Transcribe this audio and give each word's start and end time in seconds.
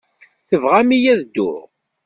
Tebɣam-iyi 0.49 1.07
ad 1.13 1.19
dduɣ? 1.23 1.57